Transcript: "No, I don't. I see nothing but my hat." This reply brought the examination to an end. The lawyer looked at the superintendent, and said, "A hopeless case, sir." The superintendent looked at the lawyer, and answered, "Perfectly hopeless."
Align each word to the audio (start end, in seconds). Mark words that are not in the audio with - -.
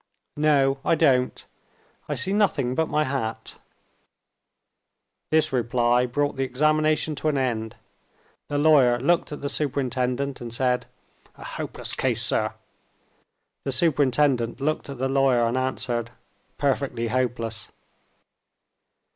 "No, 0.37 0.79
I 0.83 0.95
don't. 0.95 1.45
I 2.09 2.15
see 2.15 2.33
nothing 2.33 2.73
but 2.73 2.89
my 2.89 3.03
hat." 3.03 3.57
This 5.29 5.53
reply 5.53 6.07
brought 6.07 6.37
the 6.37 6.43
examination 6.43 7.13
to 7.17 7.27
an 7.27 7.37
end. 7.37 7.75
The 8.47 8.57
lawyer 8.57 8.99
looked 8.99 9.31
at 9.31 9.41
the 9.41 9.47
superintendent, 9.47 10.41
and 10.41 10.51
said, 10.51 10.87
"A 11.37 11.43
hopeless 11.43 11.93
case, 11.93 12.23
sir." 12.23 12.53
The 13.63 13.71
superintendent 13.71 14.59
looked 14.59 14.89
at 14.89 14.97
the 14.97 15.07
lawyer, 15.07 15.45
and 15.47 15.55
answered, 15.55 16.09
"Perfectly 16.57 17.09
hopeless." 17.09 17.69